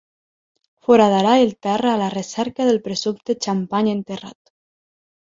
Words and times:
Foradarà 0.85 1.33
el 1.41 1.51
terra 1.65 1.91
a 1.91 1.99
la 2.01 2.07
recerca 2.13 2.67
del 2.69 2.79
presumpte 2.87 3.35
xampany 3.47 3.91
enterrat. 3.93 4.51